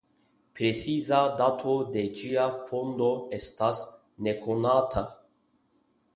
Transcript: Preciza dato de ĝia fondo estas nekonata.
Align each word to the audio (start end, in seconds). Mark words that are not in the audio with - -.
Preciza 0.59 1.19
dato 1.41 1.75
de 1.97 2.05
ĝia 2.21 2.47
fondo 2.71 3.11
estas 3.41 3.83
nekonata. 4.31 5.07